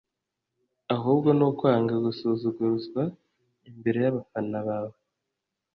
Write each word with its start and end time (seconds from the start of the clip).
ahubwo 0.95 1.29
ni 1.37 1.43
ukwanga 1.49 1.93
gusuzuguzwa 2.05 3.01
imbere 3.69 3.97
y’abafana 4.03 4.57
bawe 4.67 4.97